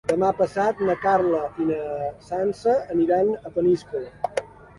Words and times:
Demà 0.09 0.27
passat 0.37 0.79
na 0.87 0.95
Carla 1.03 1.41
i 1.63 1.67
na 1.67 1.77
Sança 2.29 2.75
aniran 2.95 3.31
a 3.37 3.53
Peníscola. 3.61 4.43